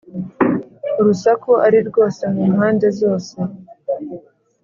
urusaku 0.99 1.51
ari 1.65 1.79
rwose 1.89 2.21
mu 2.33 2.43
mpande 2.53 2.87
zose, 2.99 3.35